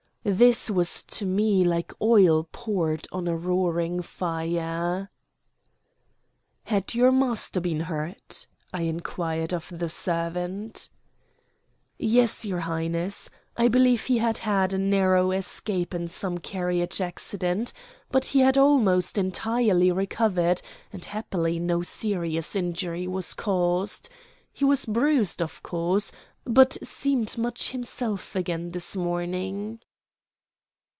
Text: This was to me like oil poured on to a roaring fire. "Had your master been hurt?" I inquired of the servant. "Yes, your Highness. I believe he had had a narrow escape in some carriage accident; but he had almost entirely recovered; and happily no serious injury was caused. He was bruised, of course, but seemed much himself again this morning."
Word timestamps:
This 0.23 0.69
was 0.69 1.01
to 1.01 1.25
me 1.25 1.63
like 1.63 1.99
oil 1.99 2.47
poured 2.51 3.07
on 3.11 3.25
to 3.25 3.31
a 3.31 3.35
roaring 3.35 4.03
fire. 4.03 5.09
"Had 6.65 6.93
your 6.93 7.11
master 7.11 7.59
been 7.59 7.79
hurt?" 7.79 8.45
I 8.71 8.83
inquired 8.83 9.51
of 9.51 9.67
the 9.75 9.89
servant. 9.89 10.91
"Yes, 11.97 12.45
your 12.45 12.59
Highness. 12.59 13.31
I 13.57 13.67
believe 13.67 14.03
he 14.03 14.19
had 14.19 14.37
had 14.37 14.73
a 14.73 14.77
narrow 14.77 15.31
escape 15.31 15.91
in 15.95 16.07
some 16.07 16.37
carriage 16.37 17.01
accident; 17.01 17.73
but 18.11 18.25
he 18.25 18.41
had 18.41 18.59
almost 18.59 19.17
entirely 19.17 19.91
recovered; 19.91 20.61
and 20.93 21.03
happily 21.03 21.57
no 21.57 21.81
serious 21.81 22.55
injury 22.55 23.07
was 23.07 23.33
caused. 23.33 24.07
He 24.53 24.65
was 24.65 24.85
bruised, 24.85 25.41
of 25.41 25.63
course, 25.63 26.11
but 26.45 26.77
seemed 26.83 27.39
much 27.39 27.71
himself 27.71 28.35
again 28.35 28.69
this 28.69 28.95
morning." 28.95 29.79